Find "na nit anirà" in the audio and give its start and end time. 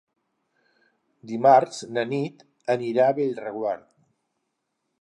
1.97-3.05